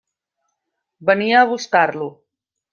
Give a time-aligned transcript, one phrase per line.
[1.11, 2.11] Venia a buscar-lo.